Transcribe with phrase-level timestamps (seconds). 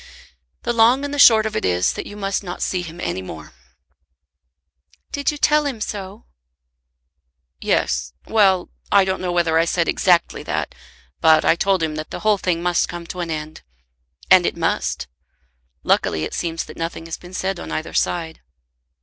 [0.63, 3.21] "The long and the short of it is that you must not see him any
[3.21, 3.53] more."
[5.11, 6.25] "Did you tell him so?"
[7.59, 10.73] "Yes; well; I don't know whether I said exactly that,
[11.19, 13.61] but I told him that the whole thing must come to an end.
[14.31, 15.05] And it must.
[15.83, 18.41] Luckily it seems that nothing has been said on either side."